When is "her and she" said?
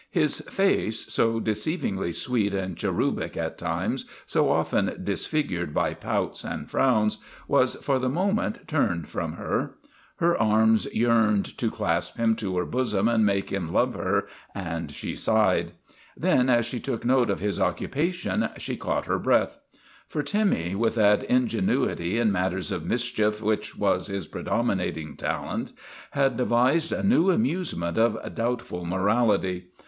13.93-15.15